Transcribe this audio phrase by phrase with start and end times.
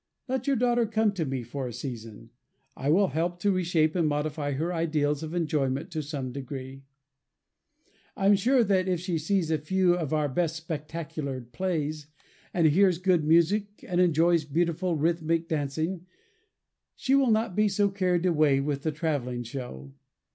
[0.27, 2.31] Let your daughter come to me for a season.
[2.75, 6.81] I will help to reshape and modify her ideals of enjoyment to some degree.
[8.17, 12.07] I am sure if she sees a few of our best spectacular plays,
[12.51, 16.07] and hears good music, and enjoys beautiful rhythmic dancing,
[16.95, 19.93] she will not be so carried away with the travelling show.